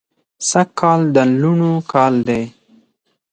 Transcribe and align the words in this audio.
سږ 0.49 0.69
کال 0.79 1.01
د 1.15 1.17
لوڼو 1.41 1.73
کال 1.91 2.13
دی 2.27 2.43